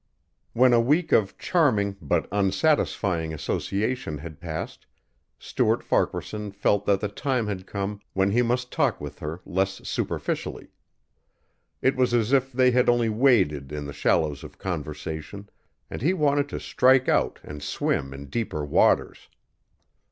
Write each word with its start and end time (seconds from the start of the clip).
When 0.53 0.73
a 0.73 0.79
week 0.79 1.11
of 1.11 1.37
charming 1.37 1.95
but 2.01 2.27
unsatisfying 2.31 3.35
association 3.35 4.17
had 4.17 4.41
passed 4.41 4.87
Stuart 5.37 5.83
Farquaharson 5.83 6.49
felt 6.49 6.87
that 6.87 7.01
the 7.01 7.07
time 7.07 7.45
had 7.45 7.67
come 7.67 8.01
when 8.13 8.31
he 8.31 8.41
must 8.41 8.71
talk 8.71 8.99
with 8.99 9.19
her 9.19 9.41
less 9.45 9.87
superficially. 9.87 10.71
It 11.83 11.95
was 11.95 12.15
as 12.15 12.33
if 12.33 12.51
they 12.51 12.71
had 12.71 12.89
only 12.89 13.09
waded 13.09 13.71
in 13.71 13.85
the 13.85 13.93
shallows 13.93 14.43
of 14.43 14.57
conversation 14.57 15.51
and 15.87 16.01
he 16.01 16.13
wanted 16.13 16.49
to 16.49 16.59
strike 16.59 17.07
out 17.07 17.37
and 17.43 17.61
swim 17.61 18.11
in 18.11 18.25
deeper 18.25 18.65
waters. 18.65 19.29